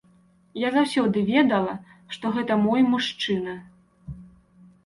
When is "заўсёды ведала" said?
0.77-1.75